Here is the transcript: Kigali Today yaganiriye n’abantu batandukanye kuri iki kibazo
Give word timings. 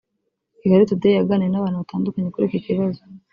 Kigali 0.59 0.87
Today 0.89 1.15
yaganiriye 1.17 1.51
n’abantu 1.51 1.81
batandukanye 1.83 2.29
kuri 2.31 2.45
iki 2.49 2.59
kibazo 2.65 3.01